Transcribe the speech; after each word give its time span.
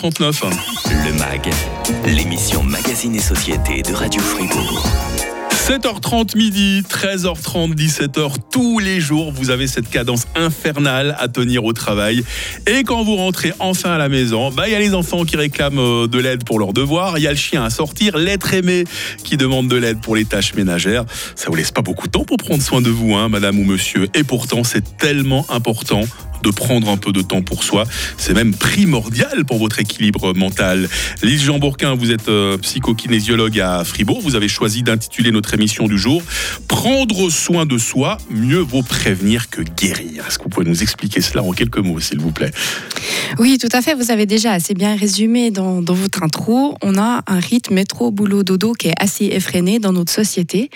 39. 0.00 0.44
Le 1.04 1.12
MAG, 1.18 1.50
l'émission 2.06 2.62
Magazine 2.62 3.14
et 3.14 3.20
Société 3.20 3.82
de 3.82 3.92
Radio 3.92 4.22
Fribourg. 4.22 4.82
7h30 5.52 6.38
midi, 6.38 6.82
13h30, 6.88 7.74
17h, 7.74 8.36
tous 8.50 8.78
les 8.78 8.98
jours, 8.98 9.30
vous 9.30 9.50
avez 9.50 9.66
cette 9.66 9.90
cadence 9.90 10.26
infernale 10.34 11.14
à 11.18 11.28
tenir 11.28 11.64
au 11.64 11.74
travail. 11.74 12.24
Et 12.66 12.82
quand 12.82 13.04
vous 13.04 13.16
rentrez 13.16 13.52
enfin 13.58 13.90
à 13.90 13.98
la 13.98 14.08
maison, 14.08 14.50
bah, 14.50 14.68
il 14.68 14.72
y 14.72 14.74
a 14.74 14.78
les 14.78 14.94
enfants 14.94 15.24
qui 15.24 15.36
réclament 15.36 15.78
euh, 15.78 16.06
de 16.06 16.18
l'aide 16.18 16.44
pour 16.44 16.58
leurs 16.58 16.72
devoirs, 16.72 17.18
il 17.18 17.24
y 17.24 17.26
a 17.26 17.32
le 17.32 17.36
chien 17.36 17.62
à 17.62 17.68
sortir, 17.68 18.16
l'être 18.16 18.54
aimé 18.54 18.84
qui 19.22 19.36
demande 19.36 19.68
de 19.68 19.76
l'aide 19.76 20.00
pour 20.00 20.16
les 20.16 20.24
tâches 20.24 20.54
ménagères. 20.54 21.04
Ça 21.36 21.50
vous 21.50 21.56
laisse 21.56 21.72
pas 21.72 21.82
beaucoup 21.82 22.06
de 22.06 22.12
temps 22.12 22.24
pour 22.24 22.38
prendre 22.38 22.62
soin 22.62 22.80
de 22.80 22.88
vous, 22.88 23.14
hein, 23.14 23.28
madame 23.28 23.58
ou 23.58 23.64
monsieur. 23.64 24.08
Et 24.14 24.24
pourtant, 24.24 24.64
c'est 24.64 24.96
tellement 24.96 25.44
important 25.50 26.04
de 26.42 26.50
prendre 26.50 26.88
un 26.88 26.96
peu 26.96 27.12
de 27.12 27.22
temps 27.22 27.42
pour 27.42 27.64
soi. 27.64 27.84
C'est 28.16 28.34
même 28.34 28.54
primordial 28.54 29.44
pour 29.44 29.58
votre 29.58 29.78
équilibre 29.78 30.34
mental. 30.34 30.88
Lise 31.22 31.42
Jean 31.42 31.58
Bourquin, 31.58 31.94
vous 31.94 32.10
êtes 32.10 32.28
euh, 32.28 32.56
psychokinésiologue 32.58 33.60
à 33.60 33.84
Fribourg. 33.84 34.20
Vous 34.22 34.36
avez 34.36 34.48
choisi 34.48 34.82
d'intituler 34.82 35.30
notre 35.32 35.54
émission 35.54 35.86
du 35.86 35.98
jour 35.98 36.22
Prendre 36.68 37.30
soin 37.30 37.66
de 37.66 37.78
soi, 37.78 38.18
mieux 38.30 38.58
vaut 38.58 38.82
prévenir 38.82 39.50
que 39.50 39.62
guérir. 39.62 40.26
Est-ce 40.26 40.38
que 40.38 40.44
vous 40.44 40.50
pouvez 40.50 40.66
nous 40.66 40.82
expliquer 40.82 41.20
cela 41.20 41.42
en 41.42 41.52
quelques 41.52 41.78
mots, 41.78 42.00
s'il 42.00 42.20
vous 42.20 42.32
plaît? 42.32 42.52
Oui, 43.38 43.58
tout 43.58 43.68
à 43.72 43.82
fait. 43.82 43.94
Vous 43.94 44.10
avez 44.10 44.26
déjà 44.26 44.52
assez 44.52 44.74
bien 44.74 44.96
résumé 44.96 45.50
dans, 45.50 45.80
votre 45.82 46.22
intro. 46.22 46.76
On 46.82 46.96
a 46.96 47.22
un 47.26 47.40
rythme 47.40 47.74
métro-boulot-dodo 47.74 48.72
qui 48.74 48.88
est 48.88 48.94
assez 48.98 49.26
effréné 49.26 49.78
dans 49.78 49.92
notre 49.92 50.12
société. 50.12 50.70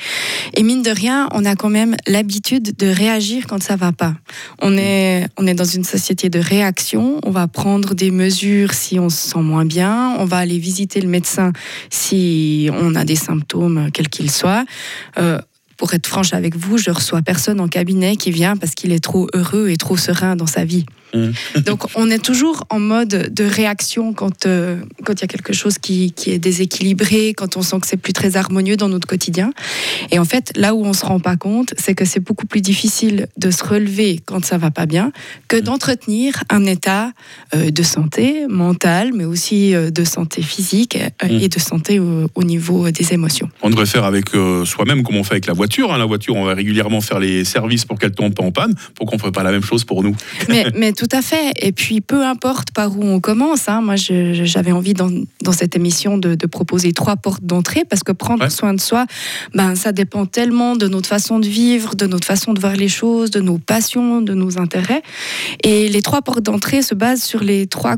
Et 0.54 0.62
mine 0.62 0.82
de 0.82 0.90
rien, 0.90 1.28
on 1.32 1.44
a 1.44 1.56
quand 1.56 1.70
même 1.70 1.96
l'habitude 2.06 2.76
de 2.76 2.86
réagir 2.86 3.46
quand 3.46 3.62
ça 3.62 3.76
va 3.76 3.92
pas. 3.92 4.14
On 4.60 4.76
est, 4.76 5.26
on 5.36 5.46
est 5.46 5.53
dans 5.54 5.64
une 5.64 5.84
société 5.84 6.28
de 6.28 6.38
réaction. 6.38 7.20
On 7.24 7.30
va 7.30 7.46
prendre 7.48 7.94
des 7.94 8.10
mesures 8.10 8.72
si 8.74 8.98
on 8.98 9.08
se 9.08 9.30
sent 9.30 9.40
moins 9.40 9.64
bien. 9.64 10.14
On 10.18 10.24
va 10.24 10.38
aller 10.38 10.58
visiter 10.58 11.00
le 11.00 11.08
médecin 11.08 11.52
si 11.90 12.70
on 12.72 12.94
a 12.94 13.04
des 13.04 13.16
symptômes, 13.16 13.90
quels 13.92 14.08
qu'ils 14.08 14.30
soient. 14.30 14.64
Euh, 15.18 15.38
pour 15.76 15.92
être 15.94 16.06
franche 16.06 16.32
avec 16.32 16.56
vous, 16.56 16.78
je 16.78 16.90
reçois 16.90 17.22
personne 17.22 17.60
en 17.60 17.68
cabinet 17.68 18.16
qui 18.16 18.30
vient 18.30 18.56
parce 18.56 18.74
qu'il 18.74 18.92
est 18.92 19.02
trop 19.02 19.28
heureux 19.34 19.68
et 19.68 19.76
trop 19.76 19.96
serein 19.96 20.36
dans 20.36 20.46
sa 20.46 20.64
vie. 20.64 20.86
Mmh. 21.14 21.60
Donc 21.60 21.84
on 21.94 22.10
est 22.10 22.18
toujours 22.18 22.64
en 22.70 22.80
mode 22.80 23.32
de 23.32 23.44
réaction 23.44 24.12
quand 24.12 24.46
euh, 24.46 24.76
quand 25.04 25.14
il 25.14 25.20
y 25.20 25.24
a 25.24 25.28
quelque 25.28 25.52
chose 25.52 25.78
qui, 25.78 26.12
qui, 26.12 26.30
est 26.30 26.38
déséquilibré, 26.38 27.34
quand 27.34 27.56
on 27.56 27.62
sent 27.62 27.80
que 27.80 27.86
c'est 27.86 27.96
plus 27.96 28.12
très 28.12 28.36
harmonieux 28.36 28.76
dans 28.76 28.88
notre 28.88 29.06
quotidien. 29.06 29.52
Et 30.10 30.18
en 30.18 30.24
fait, 30.24 30.52
là 30.56 30.74
où 30.74 30.84
on 30.84 30.92
se 30.92 31.04
rend 31.04 31.20
pas 31.20 31.36
compte, 31.36 31.74
c'est 31.78 31.94
que 31.94 32.04
c'est 32.04 32.20
beaucoup 32.20 32.46
plus 32.46 32.60
difficile 32.60 33.28
de 33.36 33.50
se 33.50 33.62
relever 33.62 34.20
quand 34.24 34.44
ça 34.44 34.58
va 34.58 34.70
pas 34.70 34.86
bien 34.86 35.12
que 35.48 35.56
d'entretenir 35.56 36.42
un 36.50 36.64
état 36.64 37.12
euh, 37.54 37.70
de 37.70 37.82
santé 37.82 38.46
mentale, 38.48 39.12
mais 39.14 39.24
aussi 39.24 39.74
euh, 39.74 39.90
de 39.90 40.04
santé 40.04 40.42
physique 40.42 40.98
mmh. 41.22 41.26
et 41.30 41.48
de 41.48 41.58
santé 41.60 42.00
au, 42.00 42.26
au, 42.34 42.42
niveau 42.42 42.90
des 42.90 43.12
émotions. 43.12 43.48
On 43.62 43.70
devrait 43.70 43.86
faire 43.86 44.04
avec 44.04 44.30
soi-même 44.64 45.02
comme 45.02 45.16
on 45.16 45.24
fait 45.24 45.34
avec 45.34 45.46
la 45.46 45.52
voiture. 45.52 45.92
Hein. 45.92 45.98
La 45.98 46.06
voiture, 46.06 46.34
on 46.34 46.44
va 46.44 46.54
régulièrement 46.54 47.00
faire 47.00 47.20
les 47.20 47.44
services 47.44 47.84
pour 47.84 47.98
qu'elle 47.98 48.12
tombe 48.12 48.34
pas 48.34 48.42
en 48.42 48.50
panne. 48.50 48.74
Pourquoi 48.94 49.14
on 49.14 49.16
ne 49.16 49.20
ferait 49.20 49.32
pas 49.32 49.42
la 49.42 49.52
même 49.52 49.62
chose 49.62 49.84
pour 49.84 50.02
nous 50.02 50.16
mais, 50.48 50.66
mais 50.74 50.92
tout 50.92 51.03
à 51.12 51.22
fait. 51.22 51.52
Et 51.56 51.72
puis, 51.72 52.00
peu 52.00 52.24
importe 52.24 52.70
par 52.72 52.96
où 52.96 53.02
on 53.02 53.20
commence, 53.20 53.68
hein, 53.68 53.80
moi, 53.80 53.96
j'avais 53.96 54.72
envie 54.72 54.94
dans, 54.94 55.10
dans, 55.42 55.52
cette 55.52 55.76
émission 55.76 56.18
de, 56.18 56.34
de, 56.34 56.46
proposer 56.46 56.92
trois 56.92 57.16
portes 57.16 57.44
d'entrée 57.44 57.84
parce 57.88 58.02
que 58.02 58.12
prendre 58.12 58.44
ouais. 58.44 58.50
soin 58.50 58.74
de 58.74 58.80
soi, 58.80 59.06
ben, 59.54 59.74
ça 59.74 59.92
dépend 59.92 60.26
tellement 60.26 60.76
de 60.76 60.88
notre 60.88 61.08
façon 61.08 61.38
de 61.38 61.46
vivre, 61.46 61.94
de 61.94 62.06
notre 62.06 62.26
façon 62.26 62.52
de 62.52 62.60
voir 62.60 62.76
les 62.76 62.88
choses, 62.88 63.30
de 63.30 63.40
nos 63.40 63.58
passions, 63.58 64.20
de 64.20 64.34
nos 64.34 64.58
intérêts. 64.58 65.02
Et 65.62 65.88
les 65.88 66.02
trois 66.02 66.22
portes 66.22 66.42
d'entrée 66.42 66.82
se 66.82 66.94
basent 66.94 67.22
sur 67.22 67.42
les 67.42 67.66
trois 67.66 67.96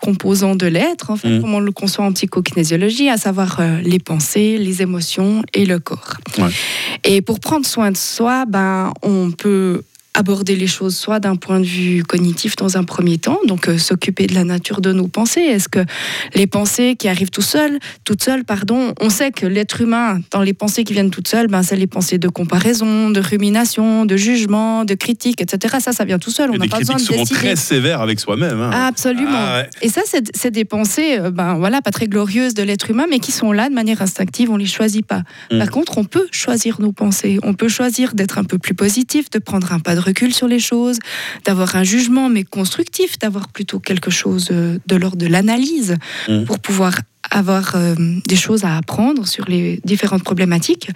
composants 0.00 0.54
de 0.54 0.66
l'être, 0.66 1.10
en 1.10 1.16
fait, 1.16 1.28
mmh. 1.28 1.40
comme 1.40 1.54
on 1.54 1.60
le 1.60 1.72
conçoit 1.72 2.04
en 2.04 2.12
psychokinésiologie, 2.12 3.08
à 3.08 3.16
savoir 3.16 3.58
euh, 3.60 3.80
les 3.80 3.98
pensées, 3.98 4.56
les 4.58 4.82
émotions 4.82 5.42
et 5.54 5.66
le 5.66 5.78
corps. 5.78 6.14
Ouais. 6.38 6.50
Et 7.04 7.20
pour 7.20 7.40
prendre 7.40 7.66
soin 7.66 7.90
de 7.90 7.96
soi, 7.96 8.44
ben, 8.46 8.92
on 9.02 9.30
peut 9.32 9.82
aborder 10.14 10.56
les 10.56 10.66
choses 10.66 10.96
soit 10.96 11.20
d'un 11.20 11.36
point 11.36 11.60
de 11.60 11.64
vue 11.64 12.02
cognitif 12.02 12.56
dans 12.56 12.76
un 12.76 12.84
premier 12.84 13.18
temps, 13.18 13.38
donc 13.46 13.68
euh, 13.68 13.78
s'occuper 13.78 14.26
de 14.26 14.34
la 14.34 14.44
nature 14.44 14.80
de 14.80 14.92
nos 14.92 15.06
pensées. 15.06 15.40
Est-ce 15.40 15.68
que 15.68 15.80
les 16.34 16.46
pensées 16.46 16.96
qui 16.98 17.08
arrivent 17.08 17.30
tout 17.30 17.42
seul, 17.42 17.78
toutes 18.04 18.22
seules, 18.22 18.44
pardon, 18.44 18.94
on 19.00 19.10
sait 19.10 19.30
que 19.30 19.46
l'être 19.46 19.80
humain, 19.80 20.20
dans 20.30 20.42
les 20.42 20.54
pensées 20.54 20.84
qui 20.84 20.92
viennent 20.92 21.10
toutes 21.10 21.28
seules, 21.28 21.46
ben, 21.46 21.62
c'est 21.62 21.76
les 21.76 21.86
pensées 21.86 22.18
de 22.18 22.28
comparaison, 22.28 23.10
de 23.10 23.20
rumination, 23.20 24.06
de 24.06 24.16
jugement, 24.16 24.84
de 24.84 24.94
critique, 24.94 25.40
etc. 25.40 25.76
Ça, 25.80 25.92
ça 25.92 26.04
vient 26.04 26.18
tout 26.18 26.30
seul. 26.30 26.50
On 26.50 26.56
n'a 26.56 26.66
pas 26.66 26.78
besoin 26.78 26.96
de 26.96 27.06
décider. 27.06 27.24
très 27.24 27.56
sévères 27.56 28.00
avec 28.00 28.18
soi-même. 28.18 28.60
Hein. 28.60 28.70
Absolument. 28.70 29.30
Ah, 29.32 29.60
ouais. 29.60 29.70
Et 29.82 29.88
ça, 29.88 30.00
c'est 30.04 30.50
des 30.50 30.64
pensées, 30.64 31.18
euh, 31.18 31.30
ben 31.30 31.54
voilà, 31.54 31.80
pas 31.82 31.90
très 31.90 32.08
glorieuses 32.08 32.54
de 32.54 32.62
l'être 32.62 32.90
humain, 32.90 33.06
mais 33.08 33.20
qui 33.20 33.30
sont 33.30 33.52
là 33.52 33.68
de 33.68 33.74
manière 33.74 34.02
instinctive. 34.02 34.50
On 34.50 34.56
les 34.56 34.66
choisit 34.66 35.06
pas. 35.06 35.22
Mmh. 35.50 35.58
Par 35.58 35.70
contre, 35.70 35.98
on 35.98 36.04
peut 36.04 36.26
choisir 36.32 36.80
nos 36.80 36.92
pensées. 36.92 37.38
On 37.42 37.54
peut 37.54 37.68
choisir 37.68 38.14
d'être 38.14 38.38
un 38.38 38.44
peu 38.44 38.58
plus 38.58 38.74
positif, 38.74 39.30
de 39.30 39.38
prendre 39.38 39.72
un 39.72 39.78
pas 39.78 39.97
de 39.98 40.04
recul 40.04 40.32
sur 40.32 40.48
les 40.48 40.60
choses, 40.60 40.98
d'avoir 41.44 41.74
un 41.76 41.84
jugement 41.84 42.28
mais 42.28 42.44
constructif, 42.44 43.18
d'avoir 43.18 43.48
plutôt 43.48 43.80
quelque 43.80 44.10
chose 44.10 44.46
de 44.48 44.96
l'ordre 44.96 45.16
de 45.16 45.26
l'analyse 45.26 45.96
mmh. 46.28 46.44
pour 46.44 46.58
pouvoir 46.60 46.94
avoir 47.30 47.74
euh, 47.74 47.94
des 48.26 48.36
choses 48.36 48.64
à 48.64 48.76
apprendre 48.76 49.26
sur 49.26 49.44
les 49.46 49.80
différentes 49.84 50.22
problématiques. 50.22 50.90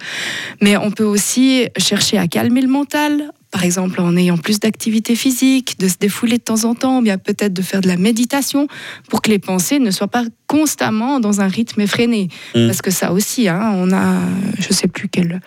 Mais 0.61 0.77
on 0.77 0.91
peut 0.91 1.03
aussi 1.03 1.67
chercher 1.77 2.17
à 2.17 2.27
calmer 2.27 2.61
le 2.61 2.67
mental, 2.67 3.31
par 3.51 3.63
exemple 3.63 4.01
en 4.01 4.15
ayant 4.17 4.37
plus 4.37 4.59
d'activité 4.59 5.15
physique, 5.15 5.79
de 5.79 5.87
se 5.87 5.97
défouler 5.99 6.37
de 6.37 6.43
temps 6.43 6.63
en 6.63 6.75
temps, 6.75 7.01
bien 7.01 7.17
peut-être 7.17 7.53
de 7.53 7.61
faire 7.61 7.81
de 7.81 7.87
la 7.87 7.97
méditation 7.97 8.67
pour 9.09 9.21
que 9.21 9.29
les 9.29 9.39
pensées 9.39 9.79
ne 9.79 9.91
soient 9.91 10.07
pas 10.07 10.23
constamment 10.53 11.19
dans 11.19 11.41
un 11.41 11.47
rythme 11.47 11.81
effréné. 11.81 12.27
Mmh. 12.53 12.67
Parce 12.67 12.83
que 12.83 12.91
ça 12.91 13.11
aussi, 13.11 13.47
hein, 13.47 13.73
on 13.75 13.91
a, 13.91 14.19
je 14.59 14.67
ne 14.69 14.73
sais 14.73 14.87
plus 14.87 15.07
quel, 15.09 15.41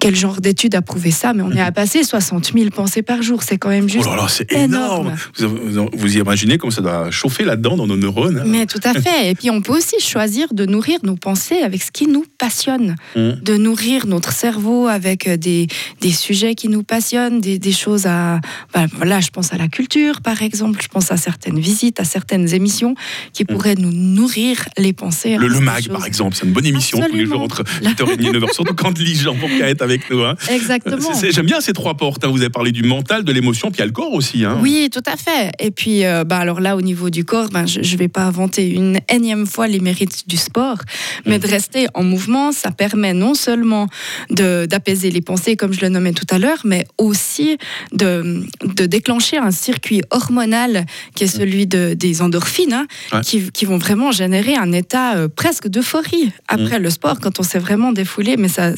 quel 0.00 0.16
genre 0.16 0.40
d'étude 0.40 0.74
a 0.74 0.80
prouvé 0.80 1.10
ça, 1.10 1.34
mais 1.34 1.42
on 1.42 1.52
est 1.52 1.60
à 1.60 1.70
passer 1.70 2.02
60 2.02 2.52
000 2.54 2.70
pensées 2.70 3.02
par 3.02 3.20
jour. 3.20 3.42
C'est 3.42 3.58
quand 3.58 3.68
même 3.68 3.90
juste. 3.90 4.06
Oh 4.08 4.16
là 4.16 4.22
là, 4.22 4.28
c'est 4.28 4.50
énorme. 4.50 5.08
énorme. 5.08 5.16
Vous, 5.36 5.90
vous, 5.92 6.16
imaginez 6.16 6.56
comment 6.56 6.70
ça 6.70 6.80
doit 6.80 7.10
chauffer 7.10 7.44
là-dedans 7.44 7.76
dans 7.76 7.86
nos 7.86 7.98
neurones 7.98 8.42
Mais 8.46 8.64
tout 8.64 8.80
à 8.84 8.94
fait. 8.94 9.28
Et 9.28 9.34
puis 9.34 9.50
on 9.50 9.60
peut 9.60 9.76
aussi 9.76 10.00
choisir 10.00 10.54
de 10.54 10.64
nourrir 10.64 11.00
nos 11.02 11.16
pensées 11.16 11.58
avec 11.58 11.82
ce 11.82 11.90
qui 11.90 12.06
nous 12.06 12.24
passionne, 12.38 12.96
mmh. 13.16 13.30
de 13.42 13.56
nourrir 13.58 14.06
notre 14.06 14.32
cerveau 14.32 14.86
avec 14.86 15.28
des, 15.28 15.66
des 16.00 16.12
sujets 16.12 16.54
qui 16.54 16.70
nous 16.70 16.84
passionnent, 16.84 17.42
des, 17.42 17.58
des 17.58 17.72
choses 17.72 18.06
à. 18.06 18.40
Ben, 18.72 18.86
voilà, 18.96 19.20
je 19.20 19.28
pense 19.28 19.52
à 19.52 19.58
la 19.58 19.68
culture, 19.68 20.22
par 20.22 20.40
exemple, 20.40 20.80
je 20.82 20.88
pense 20.88 21.12
à 21.12 21.18
certaines 21.18 21.58
visites, 21.58 22.00
à 22.00 22.04
certaines 22.04 22.54
émissions 22.54 22.94
qui 23.34 23.44
pourraient 23.44 23.74
mmh. 23.74 23.82
nous 23.82 23.92
nourrir 23.92 24.37
les 24.76 24.92
pensées. 24.92 25.36
Le, 25.36 25.48
le 25.48 25.60
MAG, 25.60 25.88
par 25.88 26.06
exemple, 26.06 26.36
c'est 26.36 26.46
une 26.46 26.52
bonne 26.52 26.66
émission 26.66 26.98
Absolument. 26.98 27.12
tous 27.12 27.18
les 27.18 27.26
jours 27.26 27.42
entre 27.42 27.62
8h30 27.82 28.12
et 28.12 28.38
9h, 28.38 28.52
surtout 28.52 28.74
quand 28.74 28.96
Jean 28.96 29.34
Bourquin 29.34 29.66
est 29.66 29.82
avec 29.82 30.10
nous. 30.10 30.22
Hein. 30.22 30.34
Exactement. 30.50 31.10
J'aime 31.30 31.46
bien 31.46 31.60
ces 31.60 31.72
trois 31.72 31.94
portes. 31.94 32.24
Hein. 32.24 32.28
Vous 32.28 32.40
avez 32.40 32.50
parlé 32.50 32.72
du 32.72 32.82
mental, 32.82 33.24
de 33.24 33.32
l'émotion, 33.32 33.70
puis 33.70 33.78
il 33.78 33.80
y 33.80 33.82
a 33.82 33.86
le 33.86 33.92
corps 33.92 34.12
aussi. 34.12 34.44
Hein. 34.44 34.58
Oui, 34.60 34.90
tout 34.92 35.02
à 35.06 35.16
fait. 35.16 35.52
Et 35.58 35.70
puis, 35.70 36.04
euh, 36.04 36.24
bah, 36.24 36.38
alors 36.38 36.60
là, 36.60 36.76
au 36.76 36.82
niveau 36.82 37.10
du 37.10 37.24
corps, 37.24 37.48
bah, 37.50 37.66
je 37.66 37.80
ne 37.80 37.98
vais 37.98 38.08
pas 38.08 38.24
inventer 38.24 38.68
une 38.68 39.00
énième 39.08 39.46
fois 39.46 39.66
les 39.66 39.80
mérites 39.80 40.28
du 40.28 40.36
sport, 40.36 40.78
mais 41.26 41.38
mmh. 41.38 41.40
de 41.40 41.46
rester 41.46 41.86
en 41.94 42.02
mouvement, 42.02 42.52
ça 42.52 42.70
permet 42.70 43.14
non 43.14 43.34
seulement 43.34 43.88
d'apaiser 44.30 45.10
les 45.10 45.20
pensées, 45.20 45.56
comme 45.56 45.72
je 45.72 45.80
le 45.80 45.88
nommais 45.88 46.12
tout 46.12 46.26
à 46.30 46.38
l'heure, 46.38 46.60
mais 46.64 46.86
aussi 46.98 47.58
de, 47.92 48.44
de, 48.64 48.86
déclencher 48.86 49.36
un 49.36 49.50
circuit 49.50 50.02
hormonal 50.10 50.86
qui 51.14 51.24
est 51.24 51.28
celui 51.28 51.66
de, 51.66 51.94
des 51.94 52.22
endorphines, 52.22 52.72
hein, 52.72 52.86
ouais. 53.12 53.20
qui, 53.22 53.50
qui 53.52 53.64
vont 53.64 53.78
vraiment 53.78 54.12
générer 54.12 54.27
générer 54.28 54.56
un 54.56 54.72
état 54.72 55.16
euh, 55.16 55.28
presque 55.28 55.68
d'euphorie 55.68 56.32
après 56.48 56.78
mmh. 56.78 56.82
le 56.82 56.90
sport 56.90 57.18
quand 57.18 57.40
on 57.40 57.42
s'est 57.42 57.58
vraiment 57.58 57.92
défoulé, 57.92 58.36
mais 58.36 58.48
ça, 58.48 58.72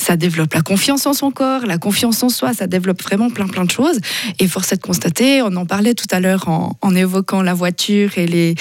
ça 0.00 0.16
développe 0.16 0.54
la 0.54 0.60
confiance 0.60 1.06
en 1.06 1.12
son 1.12 1.30
corps, 1.30 1.66
la 1.66 1.78
confiance 1.78 2.20
en 2.24 2.28
soi, 2.28 2.52
ça 2.52 2.66
développe 2.66 3.00
vraiment 3.00 3.30
plein 3.30 3.46
plein 3.46 3.64
de 3.64 3.70
choses. 3.70 4.00
Et 4.40 4.48
force 4.48 4.72
est 4.72 4.76
de 4.78 4.82
constater, 4.82 5.40
on 5.40 5.54
en 5.54 5.66
parlait 5.66 5.94
tout 5.94 6.08
à 6.10 6.18
l'heure 6.18 6.48
en, 6.48 6.76
en, 6.80 6.94
évoquant 6.96 7.42
la 7.42 7.54
voiture 7.54 8.18
et 8.18 8.26
les, 8.26 8.56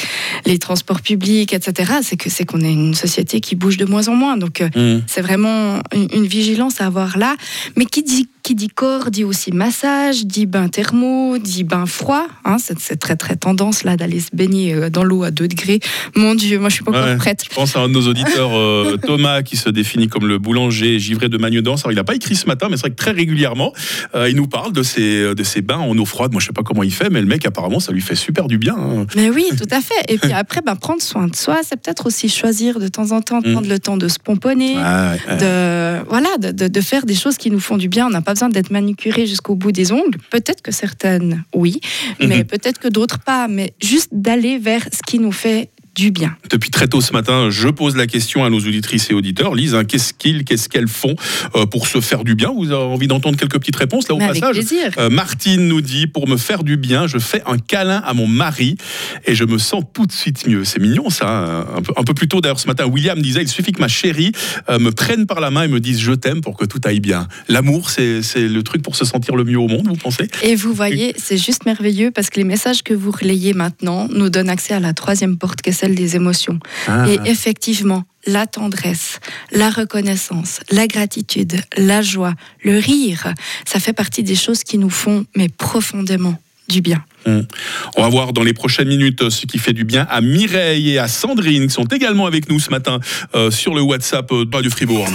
les 0.45 0.59
transports 0.59 1.01
publics, 1.01 1.53
etc. 1.53 1.93
C'est 2.03 2.17
que 2.17 2.29
c'est 2.29 2.45
qu'on 2.45 2.61
est 2.61 2.71
une 2.71 2.93
société 2.93 3.41
qui 3.41 3.55
bouge 3.55 3.77
de 3.77 3.85
moins 3.85 4.07
en 4.07 4.15
moins, 4.15 4.37
donc 4.37 4.61
mmh. 4.61 4.99
c'est 5.07 5.21
vraiment 5.21 5.81
une, 5.91 6.07
une 6.13 6.27
vigilance 6.27 6.81
à 6.81 6.85
avoir 6.85 7.17
là. 7.17 7.35
Mais 7.75 7.85
qui 7.85 8.03
dit 8.03 8.27
qui 8.43 8.55
dit 8.55 8.69
corps 8.69 9.11
dit 9.11 9.23
aussi 9.23 9.51
massage, 9.51 10.25
dit 10.25 10.45
bain 10.45 10.67
thermo, 10.67 11.37
dit 11.37 11.63
bain 11.63 11.85
froid. 11.85 12.27
Hein, 12.45 12.57
c'est 12.59 12.99
très 12.99 13.15
très 13.15 13.35
tendance 13.35 13.83
là 13.83 13.97
d'aller 13.97 14.19
se 14.19 14.29
baigner 14.33 14.73
euh, 14.73 14.89
dans 14.89 15.03
l'eau 15.03 15.23
à 15.23 15.31
2 15.31 15.47
degrés. 15.47 15.79
Mon 16.15 16.35
Dieu, 16.35 16.59
moi 16.59 16.69
je 16.69 16.75
suis 16.75 16.83
pas 16.83 16.91
encore 16.91 17.05
ouais, 17.05 17.17
prête. 17.17 17.43
Je 17.49 17.53
pense 17.53 17.75
à 17.75 17.81
un 17.81 17.87
de 17.87 17.93
nos 17.93 18.07
auditeurs, 18.07 18.51
euh, 18.53 18.97
Thomas, 19.05 19.41
qui 19.41 19.57
se 19.57 19.69
définit 19.69 20.07
comme 20.07 20.27
le 20.27 20.37
boulanger 20.37 20.99
givré 20.99 21.29
de 21.29 21.37
Magnedance. 21.37 21.81
Alors 21.81 21.91
il 21.91 21.95
n'a 21.95 22.03
pas 22.03 22.15
écrit 22.15 22.35
ce 22.35 22.47
matin, 22.47 22.67
mais 22.69 22.77
c'est 22.77 22.81
vrai 22.81 22.91
que 22.91 22.95
très 22.95 23.11
régulièrement, 23.11 23.73
euh, 24.15 24.29
il 24.29 24.35
nous 24.35 24.47
parle 24.47 24.73
de 24.73 24.83
ses, 24.83 25.35
de 25.35 25.43
ses 25.43 25.61
bains 25.61 25.79
en 25.79 25.97
eau 25.97 26.05
froide. 26.05 26.31
Moi 26.31 26.41
je 26.41 26.47
sais 26.47 26.53
pas 26.53 26.63
comment 26.63 26.83
il 26.83 26.93
fait, 26.93 27.09
mais 27.09 27.21
le 27.21 27.27
mec 27.27 27.45
apparemment 27.45 27.79
ça 27.79 27.91
lui 27.91 28.01
fait 28.01 28.15
super 28.15 28.47
du 28.47 28.57
bien. 28.57 28.75
Hein. 28.75 29.05
Mais 29.15 29.29
oui, 29.29 29.45
tout 29.57 29.69
à 29.71 29.81
fait. 29.81 29.93
Et 30.07 30.17
puis 30.17 30.31
après, 30.41 30.61
bah, 30.61 30.75
prendre 30.75 31.01
soin 31.01 31.27
de 31.27 31.35
soi, 31.35 31.59
c'est 31.63 31.79
peut-être 31.79 32.05
aussi 32.05 32.29
choisir 32.29 32.79
de 32.79 32.87
temps 32.87 33.11
en 33.11 33.21
temps, 33.21 33.41
prendre 33.41 33.67
mmh. 33.67 33.69
le 33.69 33.79
temps 33.79 33.97
de 33.97 34.07
se 34.07 34.19
pomponner, 34.19 34.75
ah, 34.77 35.13
ouais, 35.13 35.37
de, 35.37 36.09
voilà, 36.09 36.29
de, 36.39 36.51
de, 36.51 36.67
de, 36.67 36.81
faire 36.81 37.05
des 37.05 37.15
choses 37.15 37.37
qui 37.37 37.51
nous 37.51 37.59
font 37.59 37.77
du 37.77 37.89
bien. 37.89 38.07
On 38.07 38.09
n'a 38.09 38.21
pas 38.21 38.30
pas 38.31 38.35
besoin 38.35 38.49
d'être 38.49 38.71
manucuré 38.71 39.27
jusqu'au 39.27 39.55
bout 39.55 39.73
des 39.73 39.91
ongles. 39.91 40.17
Peut-être 40.29 40.61
que 40.61 40.71
certaines, 40.71 41.43
oui, 41.53 41.81
mais 42.19 42.37
Mhm. 42.39 42.43
peut-être 42.45 42.79
que 42.79 42.87
d'autres 42.87 43.19
pas. 43.19 43.47
Mais 43.49 43.73
juste 43.81 44.07
d'aller 44.13 44.57
vers 44.57 44.83
ce 44.91 44.99
qui 45.05 45.19
nous 45.19 45.33
fait 45.33 45.69
du 45.95 46.11
bien. 46.11 46.35
Depuis 46.49 46.69
très 46.69 46.87
tôt 46.87 47.01
ce 47.01 47.11
matin, 47.13 47.49
je 47.49 47.67
pose 47.67 47.95
la 47.97 48.07
question 48.07 48.45
à 48.45 48.49
nos 48.49 48.59
auditrices 48.59 49.09
et 49.11 49.13
auditeurs. 49.13 49.55
Lise, 49.55 49.75
hein, 49.75 49.83
qu'est-ce 49.83 50.13
qu'ils, 50.13 50.45
qu'est-ce 50.45 50.69
qu'elles 50.69 50.87
font 50.87 51.15
euh, 51.55 51.65
pour 51.65 51.87
se 51.87 51.99
faire 51.99 52.23
du 52.23 52.33
bien? 52.35 52.51
Vous 52.55 52.71
avez 52.71 52.83
envie 52.83 53.07
d'entendre 53.07 53.37
quelques 53.37 53.59
petites 53.59 53.75
réponses 53.75 54.07
là 54.07 54.15
au 54.15 54.17
Mais 54.17 54.25
avec 54.25 54.41
passage? 54.41 54.55
plaisir. 54.55 54.91
Euh, 54.97 55.09
Martine 55.09 55.67
nous 55.67 55.81
dit 55.81 56.07
pour 56.07 56.27
me 56.29 56.37
faire 56.37 56.63
du 56.63 56.77
bien, 56.77 57.07
je 57.07 57.17
fais 57.17 57.41
un 57.45 57.57
câlin 57.57 58.01
à 58.05 58.13
mon 58.13 58.27
mari 58.27 58.77
et 59.25 59.35
je 59.35 59.43
me 59.43 59.57
sens 59.57 59.83
tout 59.93 60.05
de 60.05 60.11
suite 60.11 60.47
mieux. 60.47 60.63
C'est 60.63 60.79
mignon 60.79 61.09
ça. 61.09 61.27
hein. 61.27 61.65
Un 61.77 61.81
peu, 61.81 61.93
un 61.97 62.03
peu 62.03 62.13
plus 62.13 62.27
tôt 62.27 62.39
d'ailleurs 62.41 62.59
ce 62.59 62.67
matin, 62.67 62.85
William 62.85 63.19
disait 63.21 63.41
il 63.41 63.49
suffit 63.49 63.71
que 63.73 63.81
ma 63.81 63.87
chérie 63.89 64.31
euh, 64.69 64.79
me 64.79 64.91
prenne 64.91 65.25
par 65.25 65.39
la 65.41 65.51
main 65.51 65.63
et 65.63 65.67
me 65.67 65.79
dise 65.79 65.99
je 65.99 66.13
t'aime 66.13 66.41
pour 66.41 66.57
que 66.57 66.65
tout 66.65 66.79
aille 66.85 67.01
bien. 67.01 67.27
L'amour, 67.49 67.89
c'est, 67.89 68.21
c'est 68.21 68.47
le 68.47 68.63
truc 68.63 68.81
pour 68.81 68.95
se 68.95 69.03
sentir 69.05 69.35
le 69.35 69.43
mieux 69.43 69.59
au 69.59 69.67
monde, 69.67 69.87
vous 69.87 69.95
pensez? 69.95 70.29
Et 70.43 70.55
vous 70.55 70.73
voyez, 70.73 71.13
c'est 71.17 71.37
juste 71.37 71.65
merveilleux 71.65 72.11
parce 72.11 72.29
que 72.29 72.37
les 72.37 72.45
messages 72.45 72.81
que 72.83 72.93
vous 72.93 73.11
relayez 73.11 73.53
maintenant 73.53 74.07
nous 74.09 74.29
donnent 74.29 74.49
accès 74.49 74.73
à 74.73 74.79
la 74.79 74.93
troisième 74.93 75.37
porte 75.37 75.61
qui 75.61 75.69
est 75.69 75.80
celle 75.81 75.95
des 75.95 76.15
émotions. 76.15 76.59
Ah. 76.87 77.05
Et 77.09 77.19
effectivement, 77.29 78.03
la 78.27 78.45
tendresse, 78.45 79.19
la 79.51 79.71
reconnaissance, 79.71 80.59
la 80.69 80.85
gratitude, 80.85 81.59
la 81.75 82.03
joie, 82.03 82.35
le 82.63 82.77
rire, 82.77 83.33
ça 83.65 83.79
fait 83.79 83.93
partie 83.93 84.21
des 84.21 84.35
choses 84.35 84.63
qui 84.63 84.77
nous 84.77 84.91
font, 84.91 85.25
mais 85.35 85.49
profondément, 85.49 86.39
du 86.69 86.81
bien. 86.81 87.03
On 87.25 88.01
va 88.01 88.09
voir 88.09 88.33
dans 88.33 88.43
les 88.43 88.53
prochaines 88.53 88.87
minutes 88.87 89.29
ce 89.29 89.45
qui 89.45 89.57
fait 89.57 89.73
du 89.73 89.83
bien 89.83 90.07
à 90.09 90.21
Mireille 90.21 90.91
et 90.91 90.99
à 90.99 91.07
Sandrine 91.07 91.67
qui 91.67 91.73
sont 91.73 91.85
également 91.85 92.25
avec 92.25 92.49
nous 92.49 92.59
ce 92.59 92.69
matin 92.69 92.99
euh, 93.35 93.51
sur 93.51 93.75
le 93.75 93.81
WhatsApp 93.81 94.31
euh, 94.31 94.45
de 94.45 94.55
Radio 94.55 94.71
Fribourg. 94.71 95.07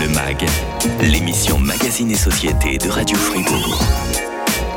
Le 0.00 0.08
MAG, 0.08 0.44
l'émission 1.02 1.58
Magazine 1.58 2.10
et 2.10 2.16
Société 2.16 2.78
de 2.78 2.88
Radio 2.88 3.16
Fribourg. 3.16 3.80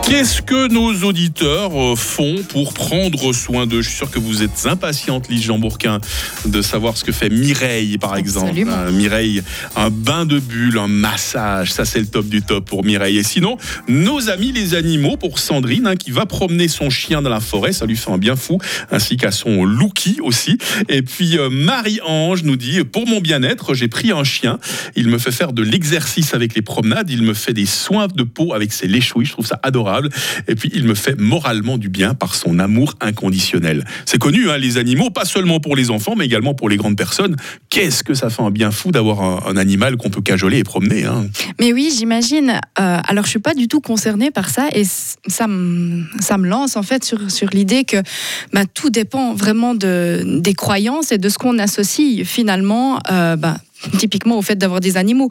Qu'est-ce 0.07 0.43
que 0.43 0.67
nos 0.67 0.93
auditeurs 1.03 1.71
euh, 1.73 1.95
font 1.95 2.35
pour 2.49 2.75
prendre 2.75 3.33
soin 3.33 3.65
d'eux? 3.65 3.81
Je 3.81 3.89
suis 3.89 3.97
sûr 3.97 4.11
que 4.11 4.19
vous 4.19 4.43
êtes 4.43 4.67
impatiente, 4.67 5.29
Lise 5.29 5.45
Jean 5.45 5.57
Bourquin, 5.57 5.99
de 6.45 6.61
savoir 6.61 6.95
ce 6.95 7.03
que 7.03 7.11
fait 7.11 7.29
Mireille, 7.29 7.97
par 7.97 8.15
exemple. 8.15 8.49
Absolument. 8.49 8.77
Euh, 8.77 8.91
Mireille, 8.91 9.41
un 9.75 9.89
bain 9.89 10.25
de 10.25 10.37
bulles, 10.37 10.77
un 10.77 10.87
massage, 10.87 11.73
ça 11.73 11.85
c'est 11.85 11.99
le 11.99 12.05
top 12.05 12.27
du 12.27 12.43
top 12.43 12.65
pour 12.65 12.85
Mireille. 12.85 13.17
Et 13.17 13.23
sinon, 13.23 13.57
nos 13.87 14.29
amis 14.29 14.51
les 14.51 14.75
animaux 14.75 15.17
pour 15.17 15.39
Sandrine, 15.39 15.87
hein, 15.87 15.95
qui 15.95 16.11
va 16.11 16.27
promener 16.27 16.67
son 16.67 16.91
chien 16.91 17.23
dans 17.23 17.31
la 17.31 17.39
forêt, 17.39 17.73
ça 17.73 17.87
lui 17.87 17.95
fait 17.95 18.11
un 18.11 18.19
bien 18.19 18.35
fou, 18.35 18.59
ainsi 18.91 19.17
qu'à 19.17 19.31
son 19.31 19.65
Louki 19.65 20.19
aussi. 20.21 20.59
Et 20.87 21.01
puis 21.01 21.39
euh, 21.39 21.49
Marie-Ange 21.49 22.43
nous 22.43 22.57
dit, 22.57 22.83
pour 22.83 23.07
mon 23.07 23.21
bien-être, 23.21 23.73
j'ai 23.73 23.87
pris 23.87 24.11
un 24.11 24.23
chien, 24.23 24.59
il 24.95 25.07
me 25.07 25.17
fait 25.17 25.31
faire 25.31 25.51
de 25.51 25.63
l'exercice 25.63 26.35
avec 26.35 26.53
les 26.53 26.61
promenades, 26.61 27.09
il 27.09 27.23
me 27.23 27.33
fait 27.33 27.53
des 27.53 27.65
soins 27.65 28.07
de 28.07 28.21
peau 28.21 28.53
avec 28.53 28.71
ses 28.71 28.87
léchouilles, 28.87 29.25
je 29.25 29.31
trouve 29.31 29.47
ça 29.47 29.59
Et 30.47 30.55
puis 30.55 30.69
il 30.73 30.85
me 30.85 30.95
fait 30.95 31.19
moralement 31.19 31.77
du 31.77 31.89
bien 31.89 32.13
par 32.13 32.35
son 32.35 32.59
amour 32.59 32.95
inconditionnel. 33.01 33.85
C'est 34.05 34.17
connu, 34.19 34.49
hein, 34.49 34.57
les 34.57 34.77
animaux, 34.77 35.09
pas 35.09 35.25
seulement 35.25 35.59
pour 35.59 35.75
les 35.75 35.89
enfants, 35.91 36.15
mais 36.15 36.25
également 36.25 36.53
pour 36.53 36.69
les 36.69 36.77
grandes 36.77 36.97
personnes. 36.97 37.35
Qu'est-ce 37.69 38.03
que 38.03 38.13
ça 38.13 38.29
fait 38.29 38.41
un 38.41 38.51
bien 38.51 38.71
fou 38.71 38.91
d'avoir 38.91 39.47
un, 39.47 39.57
animal 39.57 39.95
qu'on 39.97 40.09
peut 40.09 40.21
cajoler 40.21 40.59
et 40.59 40.63
promener. 40.63 41.05
hein. 41.05 41.27
Mais 41.59 41.71
oui, 41.73 41.93
j'imagine. 41.97 42.59
euh, 42.79 42.99
alors, 43.07 43.25
je 43.25 43.29
suis 43.29 43.39
pas 43.39 43.53
du 43.53 43.67
tout 43.67 43.79
concernée 43.81 44.31
par 44.31 44.49
ça 44.49 44.67
et 44.73 44.83
ça 44.83 45.47
me, 45.47 46.03
ça 46.19 46.37
me 46.37 46.47
lance 46.47 46.75
en 46.75 46.83
fait 46.83 47.03
sur, 47.03 47.31
sur 47.31 47.49
l'idée 47.49 47.83
que 47.85 47.97
bah, 48.53 48.63
tout 48.71 48.89
dépend 48.89 49.33
vraiment 49.33 49.75
de, 49.75 50.23
des 50.41 50.53
croyances 50.53 51.11
et 51.11 51.17
de 51.17 51.29
ce 51.29 51.37
qu'on 51.37 51.57
associe 51.59 52.25
finalement, 52.25 52.99
euh, 53.11 53.35
bah, 53.35 53.57
typiquement 53.97 54.37
au 54.37 54.41
fait 54.41 54.55
d'avoir 54.55 54.79
des 54.79 54.97
animaux. 54.97 55.29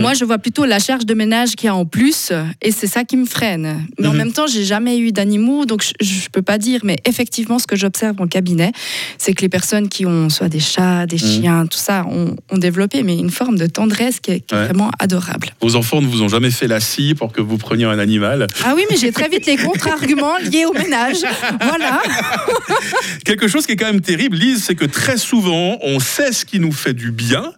Moi, 0.00 0.14
je 0.14 0.24
vois 0.24 0.38
plutôt 0.38 0.64
la 0.64 0.78
charge 0.78 1.04
de 1.06 1.14
ménage 1.14 1.50
qu'il 1.56 1.66
y 1.66 1.68
a 1.68 1.74
en 1.74 1.84
plus, 1.84 2.32
et 2.62 2.72
c'est 2.72 2.86
ça 2.86 3.04
qui 3.04 3.16
me 3.16 3.26
freine. 3.26 3.86
Mais 3.98 4.06
en 4.06 4.12
Mhm. 4.12 4.18
même 4.18 4.32
temps, 4.32 4.46
j'ai 4.46 4.64
jamais 4.64 4.98
eu 4.98 5.12
d'animaux, 5.12 5.64
donc 5.66 5.82
je, 5.82 5.92
je 6.04 6.28
peux 6.30 6.42
pas 6.42 6.58
dire. 6.58 6.80
Mais 6.84 6.96
effectivement, 7.04 7.58
ce 7.58 7.66
que 7.66 7.76
j'observe 7.76 8.20
en 8.20 8.26
cabinet, 8.26 8.72
c'est 9.18 9.32
que 9.34 9.42
les 9.42 9.48
personnes 9.48 9.88
qui 9.88 10.06
ont 10.06 10.28
soit 10.28 10.48
des 10.48 10.60
chats, 10.60 11.06
des 11.06 11.18
chiens, 11.18 11.66
tout 11.66 11.78
ça, 11.78 12.04
ont, 12.10 12.36
ont 12.50 12.58
développé 12.58 13.02
mais 13.02 13.16
une 13.16 13.30
forme 13.30 13.58
de 13.58 13.66
tendresse 13.66 14.20
qui 14.20 14.30
est, 14.32 14.40
qui 14.40 14.54
est 14.54 14.58
Ouais. 14.58 14.64
vraiment 14.64 14.90
adorable. 14.98 15.48
Vos 15.60 15.76
enfants 15.76 16.00
ne 16.00 16.06
vous 16.06 16.22
ont 16.22 16.28
jamais 16.28 16.50
fait 16.50 16.66
la 16.68 16.80
scie 16.80 17.14
pour 17.14 17.32
que 17.32 17.40
vous 17.40 17.58
preniez 17.58 17.84
un 17.84 17.98
animal? 17.98 18.46
Ah 18.64 18.72
oui, 18.76 18.82
mais 18.90 18.96
j'ai 18.96 19.12
très 19.12 19.28
vite 19.28 19.46
les 19.46 19.56
contre-arguments 19.56 20.36
liés 20.38 20.64
au 20.64 20.72
ménage. 20.72 21.18
Voilà. 21.60 22.02
Quelque 23.24 23.48
chose 23.48 23.66
qui 23.66 23.72
est 23.72 23.76
quand 23.76 23.86
même 23.86 24.00
terrible, 24.00 24.36
Lise, 24.36 24.64
c'est 24.64 24.74
que 24.74 24.84
très 24.84 25.16
souvent, 25.16 25.78
on 25.82 26.00
sait 26.00 26.32
ce 26.32 26.44
qui 26.44 26.60
nous 26.60 26.72
fait 26.72 26.94
du 26.94 27.10
bien, 27.12 27.52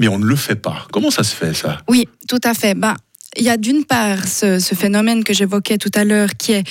mais 0.00 0.08
on 0.08 0.18
ne 0.18 0.24
le 0.24 0.34
fait 0.34 0.56
pas. 0.56 0.86
Comment 0.90 1.10
ça 1.10 1.22
se 1.22 1.36
fait, 1.36 1.52
ça? 1.52 1.82
Oui, 1.86 2.08
tout 2.26 2.40
à 2.42 2.54
fait. 2.54 2.74
Ben, 2.74 2.96
il 3.36 3.44
y 3.44 3.50
a 3.50 3.58
d'une 3.58 3.84
part 3.84 4.26
ce, 4.26 4.58
ce 4.58 4.74
phénomène 4.74 5.22
que 5.22 5.34
j'évoquais 5.34 5.76
tout 5.76 5.90
à 5.94 6.04
l'heure 6.04 6.30
qui 6.38 6.52
est 6.52 6.64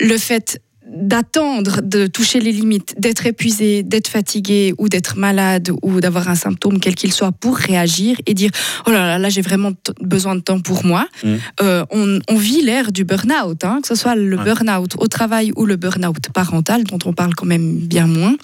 le 0.00 0.16
fait 0.16 0.62
d'attendre 0.96 1.80
de 1.82 2.06
toucher 2.06 2.40
les 2.40 2.52
limites, 2.52 2.94
d'être 2.98 3.26
épuisé, 3.26 3.82
d'être 3.82 4.08
fatigué 4.08 4.74
ou 4.78 4.88
d'être 4.88 5.16
malade 5.18 5.70
ou 5.82 6.00
d'avoir 6.00 6.28
un 6.28 6.34
symptôme 6.34 6.80
quel 6.80 6.94
qu'il 6.94 7.12
soit 7.12 7.32
pour 7.32 7.56
réagir 7.56 8.16
et 8.26 8.34
dire 8.34 8.50
oh 8.86 8.90
là 8.90 9.06
là 9.06 9.18
là 9.18 9.28
j'ai 9.28 9.42
vraiment 9.42 9.72
besoin 10.00 10.34
de 10.34 10.40
temps 10.40 10.60
pour 10.60 10.84
moi. 10.84 11.06
Mm. 11.22 11.34
Euh, 11.62 11.84
on, 11.90 12.18
on 12.28 12.36
vit 12.36 12.62
l'ère 12.62 12.92
du 12.92 13.04
burn-out, 13.04 13.64
hein, 13.64 13.80
que 13.82 13.88
ce 13.88 13.94
soit 13.94 14.14
le 14.14 14.36
Ouais. 14.36 14.44
burn-out 14.44 14.94
au 14.98 15.06
travail 15.08 15.52
ou 15.56 15.64
le 15.66 15.76
burn-out 15.76 16.28
parental 16.34 16.84
dont 16.84 16.98
on 17.04 17.12
parle 17.12 17.34
quand 17.34 17.46
même 17.46 17.78
bien 17.78 18.06
moins. 18.06 18.34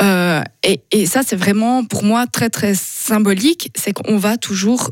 Euh, 0.00 0.42
et, 0.62 0.80
et 0.90 1.06
ça 1.06 1.20
c'est 1.24 1.36
vraiment 1.36 1.84
pour 1.84 2.02
moi 2.04 2.26
très 2.26 2.50
très 2.50 2.74
symbolique, 2.74 3.70
c'est 3.74 3.92
qu'on 3.92 4.16
va 4.16 4.36
toujours 4.36 4.90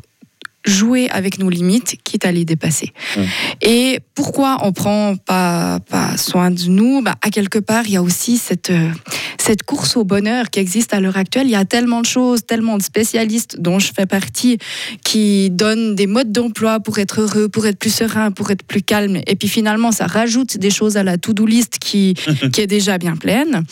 jouer 0.64 1.08
avec 1.10 1.38
nos 1.38 1.48
limites, 1.48 1.96
quitte 2.04 2.24
à 2.24 2.32
les 2.32 2.44
dépasser. 2.44 2.92
Mm. 3.16 3.20
Et 3.62 4.00
pourquoi 4.14 4.58
on 4.62 4.72
prend 4.72 5.16
pas, 5.16 5.80
pas 5.88 6.16
soin 6.16 6.50
de 6.50 6.64
nous? 6.68 7.02
Bah, 7.02 7.14
À 7.22 7.30
quelque 7.30 7.58
part, 7.58 7.86
il 7.86 7.92
y 7.92 7.96
a 7.96 8.02
aussi 8.02 8.36
cette, 8.36 8.70
euh, 8.70 8.90
cette 9.38 9.62
course 9.62 9.96
au 9.96 10.04
bonheur 10.04 10.50
qui 10.50 10.60
existe 10.60 10.92
à 10.92 11.00
l'heure 11.00 11.16
actuelle. 11.16 11.46
Il 11.46 11.52
y 11.52 11.56
a 11.56 11.64
tellement 11.64 12.00
de 12.00 12.06
choses, 12.06 12.44
tellement 12.44 12.76
de 12.76 12.82
spécialistes 12.82 13.58
dont 13.58 13.78
je 13.78 13.90
fais 13.94 14.06
partie 14.06 14.58
qui 15.04 15.50
donnent 15.50 15.94
des 15.94 16.06
modes 16.06 16.32
d'emploi 16.32 16.80
pour 16.80 16.98
être 16.98 17.22
heureux, 17.22 17.48
pour 17.48 17.66
être 17.66 17.78
plus 17.78 17.94
serein, 17.94 18.30
pour 18.30 18.50
être 18.50 18.62
plus 18.62 18.82
calme. 18.82 19.20
Et 19.26 19.36
puis 19.36 19.48
finalement, 19.48 19.92
ça 19.92 20.06
rajoute 20.06 20.58
des 20.58 20.70
choses 20.70 20.96
à 20.96 21.02
la 21.02 21.16
to-do 21.16 21.46
list 21.46 21.78
qui, 21.78 22.14
qui 22.52 22.60
est 22.60 22.66
déjà 22.66 22.98
bien 22.98 23.16
pleine. 23.16 23.64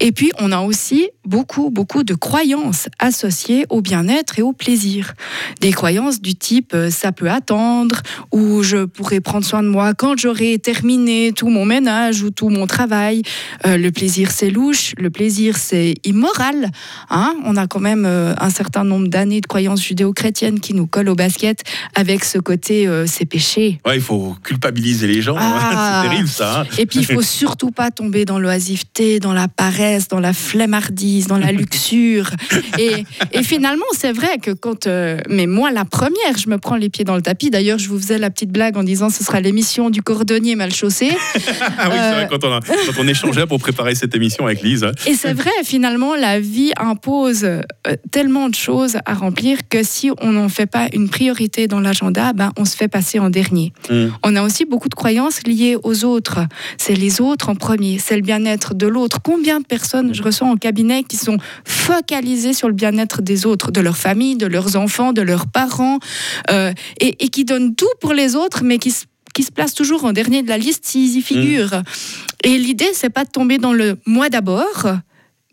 Et 0.00 0.12
puis, 0.12 0.30
on 0.38 0.52
a 0.52 0.60
aussi 0.60 1.08
beaucoup, 1.24 1.70
beaucoup 1.70 2.02
de 2.02 2.14
croyances 2.14 2.88
associées 2.98 3.66
au 3.68 3.80
bien-être 3.80 4.38
et 4.38 4.42
au 4.42 4.52
plaisir. 4.52 5.14
Des 5.60 5.72
croyances 5.72 6.20
du 6.20 6.34
type 6.34 6.72
euh, 6.74 6.90
ça 6.90 7.12
peut 7.12 7.30
attendre, 7.30 7.96
ou 8.32 8.62
je 8.62 8.84
pourrais 8.84 9.20
prendre 9.20 9.44
soin 9.44 9.62
de 9.62 9.68
moi 9.68 9.94
quand 9.94 10.18
j'aurai 10.18 10.58
terminé 10.58 11.32
tout 11.32 11.48
mon 11.48 11.64
ménage 11.64 12.22
ou 12.22 12.30
tout 12.30 12.48
mon 12.48 12.66
travail. 12.66 13.22
Euh, 13.66 13.76
le 13.76 13.90
plaisir, 13.90 14.30
c'est 14.30 14.50
louche. 14.50 14.94
Le 14.98 15.10
plaisir, 15.10 15.56
c'est 15.56 15.94
immoral. 16.04 16.70
Hein 17.10 17.34
on 17.44 17.56
a 17.56 17.66
quand 17.66 17.80
même 17.80 18.04
euh, 18.06 18.34
un 18.38 18.50
certain 18.50 18.84
nombre 18.84 19.08
d'années 19.08 19.40
de 19.40 19.46
croyances 19.46 19.82
judéo-chrétiennes 19.82 20.60
qui 20.60 20.74
nous 20.74 20.86
collent 20.86 21.08
au 21.08 21.14
basket 21.14 21.62
avec 21.94 22.24
ce 22.24 22.38
côté 22.38 22.88
c'est 23.06 23.24
péché. 23.26 23.80
Ouais, 23.86 23.96
il 23.96 24.02
faut 24.02 24.36
culpabiliser 24.42 25.06
les 25.06 25.22
gens. 25.22 25.36
Ah. 25.38 26.02
c'est 26.02 26.08
terrible, 26.08 26.28
ça. 26.28 26.60
hein. 26.60 26.66
Et 26.78 26.86
puis, 26.86 27.00
il 27.00 27.06
faut 27.06 27.22
surtout 27.22 27.70
pas 27.70 27.90
tomber 27.90 28.24
dans 28.24 28.38
l'oisiveté, 28.38 29.20
dans 29.20 29.32
la 29.32 29.48
paresse, 29.48 30.08
dans 30.08 30.20
la 30.20 30.32
flemmardise, 30.32 31.19
dans 31.26 31.38
la 31.38 31.52
luxure. 31.60 32.30
Et, 32.78 33.04
et 33.32 33.42
finalement, 33.42 33.84
c'est 33.92 34.12
vrai 34.12 34.38
que 34.42 34.50
quand. 34.52 34.86
euh, 34.86 35.18
mais 35.28 35.46
moi, 35.46 35.70
la 35.70 35.84
première, 35.84 36.36
je 36.38 36.48
me 36.48 36.58
prends 36.58 36.76
les 36.76 36.88
pieds 36.88 37.04
dans 37.04 37.16
le 37.16 37.22
tapis. 37.22 37.50
D'ailleurs, 37.50 37.78
je 37.78 37.88
vous 37.88 37.98
faisais 37.98 38.18
la 38.18 38.30
petite 38.30 38.50
blague 38.50 38.76
en 38.76 38.82
disant 38.82 39.10
ce 39.10 39.24
sera 39.24 39.40
l'émission 39.40 39.90
du 39.90 40.02
cordonnier 40.02 40.54
mal 40.56 40.72
chaussé. 40.72 41.10
Ah 41.82 41.88
oui, 41.88 41.96
c'est 41.96 42.00
Euh. 42.00 42.12
vrai, 42.14 42.28
quand 42.30 42.44
on, 42.44 42.52
a- 42.52 42.60
quand 42.60 43.00
on 43.00 43.08
échangeait 43.08 43.46
pour 43.46 43.58
préparer 43.58 43.94
cette 43.94 44.14
émission 44.14 44.46
avec 44.46 44.62
Lise. 44.62 44.84
hein. 44.84 44.92
Et 45.06 45.14
c'est 45.14 45.32
vrai, 45.32 45.50
finalement, 45.64 46.14
la 46.14 46.40
vie 46.40 46.72
impose 46.76 47.44
euh, 47.44 47.60
tellement 48.10 48.48
de 48.48 48.54
choses 48.54 48.96
à 49.06 49.14
remplir 49.14 49.58
que 49.68 49.82
si 49.82 50.10
on 50.20 50.32
n'en 50.32 50.48
fait 50.48 50.66
pas 50.66 50.88
une 50.92 51.08
priorité 51.08 51.66
dans 51.68 51.80
l'agenda, 51.80 52.32
ben, 52.32 52.52
on 52.56 52.64
se 52.64 52.76
fait 52.76 52.88
passer 52.88 53.18
en 53.18 53.30
dernier. 53.30 53.72
Mm. 53.90 54.06
On 54.24 54.36
a 54.36 54.42
aussi 54.42 54.64
beaucoup 54.64 54.88
de 54.88 54.94
croyances 54.94 55.42
liées 55.46 55.76
aux 55.82 56.04
autres. 56.04 56.40
C'est 56.78 56.94
les 56.94 57.20
autres 57.20 57.48
en 57.48 57.54
premier, 57.54 57.98
c'est 57.98 58.16
le 58.16 58.22
bien-être 58.22 58.74
de 58.74 58.86
l'autre. 58.86 59.18
Combien 59.22 59.60
de 59.60 59.64
personnes 59.66 60.14
je 60.14 60.22
reçois 60.22 60.48
en 60.48 60.56
cabinet 60.56 60.99
qui 61.04 61.16
sont 61.16 61.38
focalisées 61.64 62.52
sur 62.52 62.68
le 62.68 62.74
bien-être 62.74 63.22
des 63.22 63.46
autres, 63.46 63.70
de 63.70 63.80
leur 63.80 63.96
famille, 63.96 64.36
de 64.36 64.46
leurs 64.46 64.76
enfants, 64.76 65.12
de 65.12 65.22
leurs 65.22 65.46
parents, 65.46 65.98
euh, 66.50 66.72
et, 67.00 67.24
et 67.24 67.28
qui 67.28 67.44
donnent 67.44 67.74
tout 67.74 67.88
pour 68.00 68.12
les 68.12 68.36
autres, 68.36 68.62
mais 68.64 68.78
qui 68.78 68.90
se 68.90 69.04
qui 69.32 69.44
se 69.44 69.52
placent 69.52 69.74
toujours 69.74 70.04
en 70.04 70.12
dernier 70.12 70.42
de 70.42 70.48
la 70.48 70.58
liste 70.58 70.84
s'ils 70.84 71.16
y 71.16 71.22
figurent. 71.22 71.82
Et 72.42 72.58
l'idée, 72.58 72.88
c'est 72.94 73.10
pas 73.10 73.24
de 73.24 73.30
tomber 73.30 73.58
dans 73.58 73.72
le 73.72 73.96
moi 74.04 74.28
d'abord, 74.28 74.88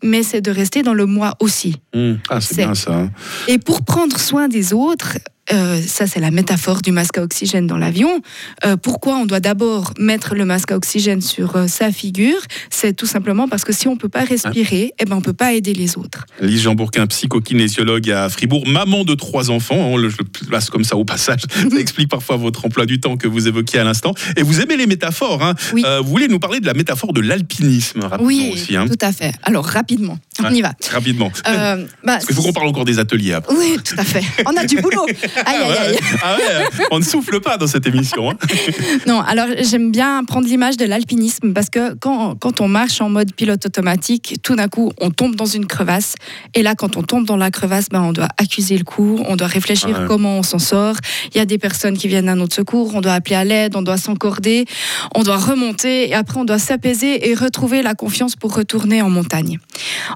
mais 0.02 0.24
c'est 0.24 0.40
de 0.40 0.50
rester 0.50 0.82
dans 0.82 0.94
le 0.94 1.06
moi 1.06 1.34
aussi. 1.38 1.76
Mm. 1.94 2.14
Ah, 2.28 2.40
c'est 2.40 2.54
C'est- 2.54 2.64
bien 2.64 2.74
ça. 2.74 2.92
hein. 2.92 3.10
Et 3.46 3.58
pour 3.58 3.84
prendre 3.84 4.18
soin 4.18 4.48
des 4.48 4.72
autres, 4.72 5.18
euh, 5.52 5.80
ça 5.82 6.06
c'est 6.06 6.20
la 6.20 6.30
métaphore 6.30 6.82
du 6.82 6.92
masque 6.92 7.18
à 7.18 7.22
oxygène 7.22 7.66
dans 7.66 7.78
l'avion. 7.78 8.20
Euh, 8.64 8.76
pourquoi 8.76 9.16
on 9.16 9.26
doit 9.26 9.40
d'abord 9.40 9.92
mettre 9.98 10.34
le 10.34 10.44
masque 10.44 10.72
à 10.72 10.76
oxygène 10.76 11.20
sur 11.20 11.56
euh, 11.56 11.66
sa 11.66 11.90
figure? 11.92 12.38
C'est 12.70 12.94
tout 12.94 13.06
simplement 13.06 13.48
parce 13.48 13.64
que 13.64 13.72
si 13.72 13.88
on 13.88 13.96
peut 13.96 14.08
pas 14.08 14.24
respirer, 14.24 14.92
eh 14.98 15.04
ben 15.04 15.16
on 15.16 15.20
peut 15.20 15.32
pas 15.32 15.52
aider 15.54 15.72
les 15.74 15.96
autres. 15.96 16.26
Lise 16.40 16.62
Jean 16.62 16.74
Bourquin, 16.74 17.06
psychokinésiologue 17.06 18.10
à 18.10 18.28
Fribourg, 18.28 18.66
maman 18.66 19.04
de 19.04 19.14
trois 19.14 19.50
enfants, 19.50 19.94
hein, 19.96 20.08
je 20.08 20.16
le 20.18 20.24
place 20.48 20.70
comme 20.70 20.84
ça 20.84 20.96
au 20.96 21.04
passage, 21.04 21.40
ça 21.70 21.78
explique 21.78 22.08
parfois 22.08 22.36
votre 22.36 22.64
emploi 22.64 22.86
du 22.86 23.00
temps 23.00 23.16
que 23.16 23.28
vous 23.28 23.48
évoquiez 23.48 23.78
à 23.80 23.84
l'instant. 23.84 24.14
Et 24.36 24.42
vous 24.42 24.60
aimez 24.60 24.76
les 24.76 24.86
métaphores, 24.86 25.42
hein. 25.42 25.54
Oui. 25.72 25.84
Vous 26.02 26.08
voulez 26.08 26.28
nous 26.28 26.38
parler 26.38 26.60
de 26.60 26.66
la 26.66 26.74
métaphore 26.74 27.12
de 27.12 27.20
l'alpinisme 27.20 28.00
rapidement 28.00 28.26
Oui, 28.26 28.50
aussi. 28.54 28.76
hein. 28.76 28.86
tout 28.86 28.96
à 29.00 29.12
fait. 29.12 29.32
Alors 29.42 29.64
rapidement, 29.64 30.18
on 30.42 30.50
y 30.52 30.60
va. 30.62 30.72
Rapidement. 30.92 31.30
Euh, 31.46 31.76
bah, 32.04 32.14
Parce 32.14 32.26
qu'il 32.26 32.34
faut 32.36 32.42
qu'on 32.42 32.52
parle 32.52 32.68
encore 32.68 32.84
des 32.84 32.98
ateliers 32.98 33.32
après. 33.34 33.54
Oui, 33.54 33.76
tout 33.84 33.94
à 33.98 34.04
fait. 34.04 34.22
On 34.46 34.56
a 34.56 34.64
du 34.64 34.76
boulot. 34.80 35.06
Aïe, 35.46 35.56
aïe, 35.56 35.72
aïe. 35.78 35.98
Ah 36.22 36.36
ouais, 36.36 36.64
on 36.90 36.98
ne 36.98 37.04
souffle 37.04 37.40
pas 37.40 37.56
dans 37.56 37.66
cette 37.66 37.86
émission. 37.86 38.30
hein. 38.30 38.34
Non, 39.06 39.20
alors 39.20 39.46
j'aime 39.60 39.90
bien 39.90 40.24
prendre 40.24 40.46
l'image 40.46 40.76
de 40.76 40.84
l'alpinisme 40.84 41.52
parce 41.52 41.70
que 41.70 41.94
quand, 41.94 42.34
quand 42.36 42.60
on 42.60 42.68
marche 42.68 43.00
en 43.00 43.08
mode 43.08 43.34
pilote 43.34 43.64
automatique, 43.66 44.36
tout 44.42 44.56
d'un 44.56 44.68
coup, 44.68 44.92
on 45.00 45.10
tombe 45.10 45.34
dans 45.36 45.46
une 45.46 45.66
crevasse. 45.66 46.14
Et 46.54 46.62
là, 46.62 46.74
quand 46.74 46.96
on 46.96 47.02
tombe 47.02 47.24
dans 47.26 47.36
la 47.36 47.50
crevasse, 47.50 47.88
ben, 47.90 48.02
on 48.02 48.12
doit 48.12 48.28
accuser 48.38 48.76
le 48.78 48.84
coup, 48.84 49.20
on 49.28 49.36
doit 49.36 49.46
réfléchir 49.46 49.88
Ouais. 49.88 50.06
comment 50.06 50.38
on 50.38 50.42
s'en 50.42 50.58
sort. 50.58 50.96
Il 51.32 51.38
y 51.38 51.40
a 51.40 51.46
des 51.46 51.58
personnes 51.58 51.96
qui 51.96 52.08
viennent 52.08 52.28
à 52.28 52.34
notre 52.34 52.54
secours, 52.54 52.94
on 52.94 53.00
doit 53.00 53.12
appeler 53.14 53.36
à 53.36 53.44
l'aide, 53.44 53.74
on 53.76 53.82
doit 53.82 53.96
s'encorder, 53.96 54.66
on 55.14 55.22
doit 55.22 55.36
remonter 55.38 56.08
et 56.10 56.14
après 56.14 56.38
on 56.38 56.44
doit 56.44 56.58
s'apaiser 56.58 57.28
et 57.30 57.34
retrouver 57.34 57.82
la 57.82 57.94
confiance 57.94 58.36
pour 58.36 58.54
retourner 58.54 59.00
en 59.02 59.10
montagne. 59.10 59.58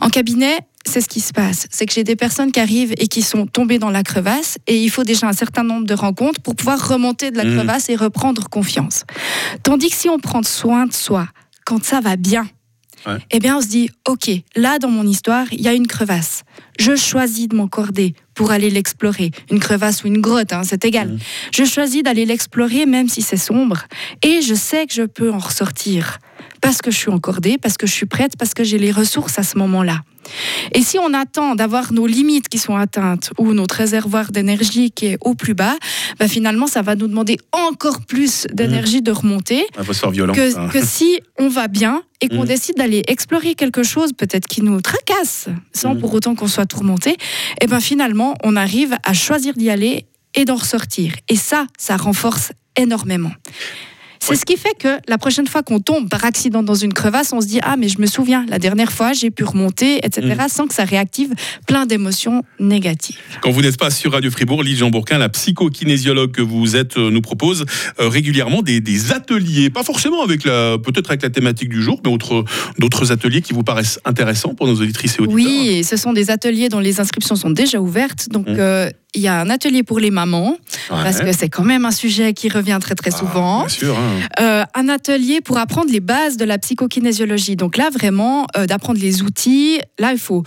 En 0.00 0.08
cabinet, 0.12 0.58
c'est 0.86 1.00
ce 1.00 1.08
qui 1.08 1.20
se 1.20 1.32
passe. 1.32 1.66
C'est 1.70 1.86
que 1.86 1.92
j'ai 1.94 2.04
des 2.04 2.16
personnes 2.16 2.52
qui 2.52 2.60
arrivent 2.60 2.92
et 2.98 3.08
qui 3.08 3.22
sont 3.22 3.46
tombées 3.46 3.78
dans 3.78 3.90
la 3.90 4.02
crevasse 4.04 4.58
et 4.68 4.80
il 4.80 4.90
faut 4.90 5.04
déjà 5.04 5.26
un 5.26 5.32
certain 5.32 5.64
nombre 5.64 5.86
de 5.86 5.94
rencontres 5.94 6.40
pour 6.40 6.54
pouvoir 6.54 6.86
remonter 6.88 7.30
de 7.32 7.36
la 7.38 7.44
Mhm. 7.44 7.56
crevasse 7.56 7.88
et 7.88 7.96
reprendre 7.96 8.48
confiance. 8.48 9.04
Tandis 9.64 9.90
que 9.90 9.96
si 9.96 10.08
on 10.08 10.18
prend 10.18 10.42
soin 10.42 10.86
de 10.86 10.92
soi, 10.92 11.26
quand 11.64 11.82
ça 11.82 12.00
va 12.00 12.16
bien, 12.16 12.46
Ouais. 13.06 13.18
eh 13.32 13.40
bien 13.40 13.56
on 13.56 13.60
se 13.60 13.66
dit, 13.66 13.90
ok, 14.06 14.30
là 14.54 14.78
dans 14.78 14.90
mon 14.90 15.04
histoire, 15.06 15.46
il 15.52 15.60
y 15.60 15.66
a 15.66 15.72
une 15.72 15.88
crevasse. 15.88 16.42
Je 16.78 16.94
choisis 16.94 17.48
de 17.48 17.56
m'encorder 17.56 18.14
pour 18.34 18.52
aller 18.52 18.70
l'explorer. 18.70 19.32
Une 19.50 19.58
crevasse 19.58 20.04
ou 20.04 20.06
une 20.06 20.20
grotte, 20.20 20.52
hein, 20.52 20.62
c'est 20.64 20.84
égal. 20.84 21.08
Mhm. 21.08 21.18
Je 21.52 21.64
choisis 21.64 22.02
d'aller 22.04 22.24
l'explorer 22.26 22.86
même 22.86 23.08
si 23.08 23.20
c'est 23.22 23.36
sombre. 23.36 23.86
Et 24.22 24.40
je 24.42 24.54
sais 24.54 24.86
que 24.86 24.94
je 24.94 25.02
peux 25.02 25.32
en 25.32 25.38
ressortir. 25.38 26.18
Parce 26.62 26.80
que 26.80 26.90
je 26.90 26.96
suis 26.96 27.10
encordée, 27.10 27.58
parce 27.58 27.76
que 27.76 27.86
je 27.86 27.92
suis 27.92 28.06
prête, 28.06 28.36
parce 28.38 28.54
que 28.54 28.64
j'ai 28.64 28.78
les 28.78 28.92
ressources 28.92 29.38
à 29.38 29.42
ce 29.42 29.58
moment-là. 29.58 30.00
Et 30.72 30.80
si 30.80 30.96
on 31.00 31.12
attend 31.12 31.56
d'avoir 31.56 31.92
nos 31.92 32.06
limites 32.06 32.48
qui 32.48 32.58
sont 32.58 32.76
atteintes 32.76 33.32
ou 33.36 33.52
notre 33.52 33.74
réservoir 33.74 34.30
d'énergie 34.30 34.92
qui 34.92 35.06
est 35.06 35.18
au 35.20 35.34
plus 35.34 35.54
bas, 35.54 35.74
bah 36.20 36.28
finalement, 36.28 36.68
ça 36.68 36.80
va 36.80 36.94
nous 36.94 37.08
demander 37.08 37.36
encore 37.50 38.00
plus 38.06 38.46
d'énergie 38.52 39.02
de 39.02 39.10
remonter 39.10 39.66
sort 39.92 40.12
violent. 40.12 40.32
que, 40.32 40.56
hein. 40.56 40.68
que 40.72 40.82
si 40.84 41.18
on 41.40 41.48
va 41.48 41.66
bien 41.66 42.02
et 42.20 42.28
qu'on 42.28 42.42
Mhm. 42.42 42.46
décide 42.46 42.76
d'aller 42.76 43.02
explorer 43.08 43.56
quelque 43.56 43.82
chose 43.82 44.12
peut-être 44.12 44.46
qui 44.46 44.62
nous 44.62 44.80
tracasse 44.80 45.48
sans 45.74 45.94
Mhm. 45.94 46.00
pour 46.00 46.14
autant 46.14 46.36
qu'on 46.36 46.46
soit 46.46 46.66
tourmenté, 46.66 47.16
et 47.60 47.66
ben 47.66 47.80
finalement, 47.80 48.36
on 48.44 48.54
arrive 48.54 48.94
à 49.02 49.12
choisir 49.12 49.54
d'y 49.54 49.68
aller 49.68 50.06
et 50.36 50.44
d'en 50.44 50.54
ressortir. 50.56 51.12
Et 51.28 51.36
ça, 51.36 51.66
ça 51.76 51.96
renforce 51.96 52.52
énormément. 52.76 53.32
C'est 54.28 54.36
ce 54.36 54.44
qui 54.44 54.56
fait 54.56 54.74
que 54.78 54.98
la 55.08 55.18
prochaine 55.18 55.46
fois 55.46 55.62
qu'on 55.62 55.80
tombe 55.80 56.08
par 56.08 56.24
accident 56.24 56.62
dans 56.62 56.74
une 56.74 56.92
crevasse, 56.92 57.32
on 57.32 57.40
se 57.40 57.46
dit 57.46 57.60
ah 57.62 57.76
mais 57.78 57.88
je 57.88 58.00
me 58.00 58.06
souviens 58.06 58.46
la 58.48 58.58
dernière 58.58 58.92
fois 58.92 59.12
j'ai 59.12 59.30
pu 59.30 59.44
remonter 59.44 59.96
etc 60.04 60.20
Mhm. 60.38 60.48
sans 60.48 60.66
que 60.66 60.74
ça 60.74 60.84
réactive 60.84 61.32
plein 61.66 61.86
d'émotions 61.86 62.42
négatives. 62.60 63.16
Quand 63.42 63.50
vous 63.50 63.62
n'êtes 63.62 63.78
pas 63.78 63.90
sur 63.90 64.12
Radio 64.12 64.30
Fribourg, 64.30 64.62
Lise 64.62 64.78
Jean 64.78 64.90
Bourquin, 64.90 65.18
la 65.18 65.28
psychokinésiologue 65.28 66.32
que 66.32 66.42
vous 66.42 66.76
êtes, 66.76 66.96
euh, 66.98 67.10
nous 67.10 67.20
propose 67.20 67.64
euh, 68.00 68.08
régulièrement 68.08 68.62
des, 68.62 68.80
des 68.80 69.12
ateliers, 69.12 69.70
pas 69.70 69.82
forcément 69.82 70.22
avec 70.22 70.44
la, 70.44 70.76
peut-être 70.78 71.10
avec 71.10 71.22
la 71.22 71.30
thématique 71.30 71.68
du 71.68 71.82
jour, 71.82 72.00
mais 72.04 72.10
autre- 72.10 72.44
d'autres 72.78 73.12
ateliers 73.12 73.42
qui 73.42 73.52
vous 73.52 73.62
paraissent 73.64 73.98
intéressants 74.04 74.54
pour 74.54 74.66
nos 74.66 74.74
auditrices 74.74 75.16
et 75.18 75.22
auditeurs. 75.22 75.34
Oui, 75.34 75.68
et 75.70 75.82
ce 75.82 75.96
sont 75.96 76.12
des 76.12 76.30
ateliers 76.30 76.68
dont 76.68 76.80
les 76.80 77.00
inscriptions 77.00 77.36
sont 77.36 77.50
déjà 77.50 77.80
ouvertes. 77.80 78.28
Donc, 78.30 78.48
Mhm. 78.48 78.56
euh, 78.58 78.90
il 79.14 79.20
y 79.22 79.28
a 79.28 79.40
un 79.40 79.50
atelier 79.50 79.82
pour 79.82 79.98
les 80.00 80.10
mamans, 80.10 80.56
parce 80.88 81.20
que 81.20 81.32
c'est 81.32 81.48
quand 81.50 81.64
même 81.64 81.84
un 81.84 81.90
sujet 81.90 82.32
qui 82.32 82.48
revient 82.48 82.78
très 82.80 82.94
très 82.94 83.10
Ah, 83.14 83.18
souvent. 83.18 83.58
bien 83.60 83.68
sûr. 83.68 83.98
hein. 83.98 84.20
Euh, 84.40 84.64
un 84.74 84.88
atelier 84.88 85.40
pour 85.42 85.58
apprendre 85.58 85.90
les 85.92 86.00
bases 86.00 86.36
de 86.38 86.44
la 86.46 86.58
psychokinésiologie. 86.58 87.56
Donc 87.56 87.76
là, 87.76 87.90
vraiment, 87.92 88.46
euh, 88.56 88.66
d'apprendre 88.66 88.98
les 89.00 89.22
outils. 89.22 89.80
Là, 89.98 90.12
il 90.12 90.18
faut. 90.18 90.44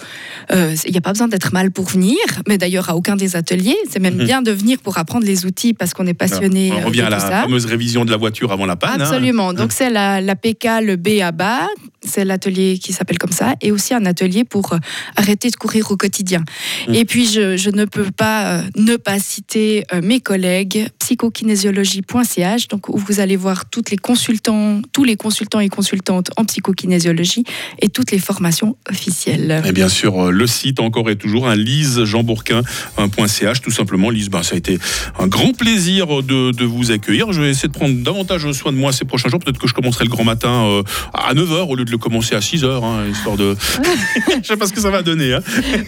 euh, 0.51 0.75
Il 0.85 0.91
n'y 0.91 0.97
a 0.97 1.01
pas 1.01 1.11
besoin 1.11 1.27
d'être 1.27 1.53
mal 1.53 1.71
pour 1.71 1.85
venir, 1.85 2.17
mais 2.47 2.57
d'ailleurs, 2.57 2.89
à 2.89 2.95
aucun 2.95 3.15
des 3.15 3.35
ateliers. 3.35 3.77
C'est 3.89 3.99
même 3.99 4.15
Mhm. 4.15 4.25
bien 4.25 4.41
de 4.41 4.51
venir 4.51 4.79
pour 4.79 4.97
apprendre 4.97 5.25
les 5.25 5.45
outils 5.45 5.73
parce 5.73 5.93
qu'on 5.93 6.07
est 6.07 6.13
passionné 6.13 6.71
On 6.73 6.81
euh, 6.81 6.85
revient 6.85 7.01
de 7.01 7.05
à 7.05 7.09
la 7.09 7.19
ça. 7.19 7.41
fameuse 7.43 7.65
révision 7.65 8.03
de 8.05 8.11
la 8.11 8.17
voiture 8.17 8.51
avant 8.51 8.65
la 8.65 8.75
panne. 8.75 8.99
hein. 9.01 9.05
Absolument. 9.05 9.53
Donc 9.53 9.71
c'est 9.73 9.89
la, 9.89 10.21
la 10.21 10.35
PK, 10.35 10.65
le 10.81 10.95
B 10.95 11.21
à 11.21 11.31
bas, 11.31 11.67
c'est 12.03 12.25
l'atelier 12.25 12.79
qui 12.81 12.93
s'appelle 12.93 13.17
comme 13.17 13.31
ça, 13.31 13.55
et 13.61 13.71
aussi 13.71 13.93
un 13.93 14.05
atelier 14.05 14.43
pour 14.43 14.73
euh, 14.73 14.77
arrêter 15.15 15.49
de 15.49 15.55
courir 15.55 15.91
au 15.91 15.97
quotidien. 15.97 16.43
Mm. 16.87 16.93
Et 16.95 17.05
puis 17.05 17.25
je, 17.27 17.57
je 17.57 17.69
ne 17.69 17.85
peux 17.85 18.09
pas 18.11 18.54
euh, 18.55 18.61
ne 18.75 18.95
pas 18.95 19.19
citer 19.19 19.83
euh, 19.93 20.01
mes 20.03 20.19
collègues 20.19 20.87
psychokinésiologie.ch, 20.99 22.67
donc 22.67 22.89
où 22.89 22.97
vous 22.97 23.19
allez 23.19 23.35
voir 23.35 23.65
toutes 23.69 23.91
les 23.91 23.97
consultants, 23.97 24.81
tous 24.91 25.03
les 25.03 25.15
consultants 25.15 25.59
et 25.59 25.69
consultantes 25.69 26.31
en 26.37 26.45
psychokinésiologie 26.45 27.43
et 27.81 27.89
toutes 27.89 28.11
les 28.11 28.19
formations 28.19 28.75
officielles. 28.89 29.61
Et 29.65 29.71
bien 29.71 29.89
sûr, 29.89 30.27
euh, 30.27 30.31
le 30.31 30.47
site 30.47 30.79
encore 30.79 31.09
et 31.09 31.15
toujours, 31.15 31.47
un 31.47 31.55
lisejeanbourquin.ch, 31.55 33.61
tout 33.61 33.71
simplement. 33.71 34.09
Lise, 34.09 34.29
ben, 34.29 34.43
ça 34.43 34.55
a 34.55 34.57
été 34.57 34.77
un 35.19 35.27
grand 35.27 35.55
plaisir 35.55 36.23
de, 36.23 36.51
de 36.51 36.65
vous 36.65 36.91
accueillir. 36.91 37.31
Je 37.33 37.41
vais 37.41 37.49
essayer 37.49 37.67
de 37.67 37.73
prendre 37.73 37.95
davantage 38.03 38.49
soin 38.51 38.71
de 38.71 38.77
moi 38.77 38.91
ces 38.91 39.05
prochains 39.05 39.29
jours. 39.29 39.39
Peut-être 39.39 39.59
que 39.59 39.67
je 39.67 39.73
commencerai 39.73 40.05
le 40.05 40.09
grand 40.09 40.23
matin 40.23 40.65
euh, 40.65 40.83
à 41.13 41.33
9h 41.33 41.67
au 41.69 41.75
lieu 41.75 41.85
de 41.85 41.91
le 41.91 41.97
commencer 41.97 42.35
à 42.35 42.39
6h, 42.39 42.83
hein, 42.83 43.05
histoire 43.11 43.37
de... 43.37 43.55
je 44.41 44.47
sais 44.47 44.57
pas 44.57 44.67
ce 44.67 44.73
que 44.73 44.81
ça 44.81 44.89
va 44.89 45.01
donner. 45.01 45.33
hein. 45.33 45.39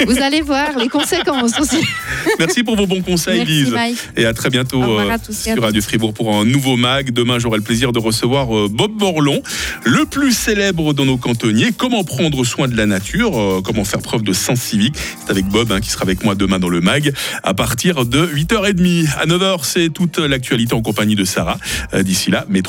Vous 0.05 0.21
allez 0.21 0.41
voir 0.41 0.77
les 0.77 0.89
conséquences 0.89 1.59
aussi. 1.59 1.77
Merci 2.39 2.56
pour 2.63 2.75
vos 2.75 2.87
bons 2.87 3.01
conseils, 3.01 3.39
Merci 3.39 3.51
Lise. 3.51 3.75
Et 4.15 4.25
à 4.25 4.33
très 4.33 4.49
bientôt 4.49 4.81
euh, 4.81 5.09
à 5.09 5.17
sur 5.31 5.61
Radio 5.61 5.81
Fribourg 5.81 6.13
pour 6.13 6.35
un 6.35 6.45
nouveau 6.45 6.75
mag. 6.75 7.11
Demain, 7.11 7.39
j'aurai 7.39 7.57
le 7.57 7.63
plaisir 7.63 7.91
de 7.91 7.99
recevoir 7.99 8.55
euh, 8.55 8.67
Bob 8.69 8.91
Borlon, 8.91 9.41
le 9.83 10.05
plus 10.05 10.33
célèbre 10.33 10.93
dans 10.93 11.05
nos 11.05 11.17
cantonniers. 11.17 11.71
Comment 11.75 12.03
prendre 12.03 12.43
soin 12.43 12.67
de 12.67 12.75
la 12.75 12.85
nature, 12.85 13.39
euh, 13.39 13.61
comment 13.63 13.85
faire 13.85 14.01
preuve 14.01 14.23
de 14.23 14.33
sens 14.33 14.59
civique. 14.59 14.95
C'est 15.23 15.31
avec 15.31 15.45
Bob 15.45 15.71
hein, 15.71 15.79
qui 15.79 15.89
sera 15.89 16.03
avec 16.03 16.23
moi 16.23 16.35
demain 16.35 16.59
dans 16.59 16.69
le 16.69 16.81
mag 16.81 17.13
à 17.43 17.53
partir 17.53 18.05
de 18.05 18.25
8h30. 18.27 19.07
À 19.17 19.25
9h, 19.25 19.59
c'est 19.63 19.89
toute 19.89 20.17
l'actualité 20.17 20.73
en 20.73 20.81
compagnie 20.81 21.15
de 21.15 21.25
Sarah. 21.25 21.57
D'ici 21.93 22.31
là, 22.31 22.45
métro 22.49 22.57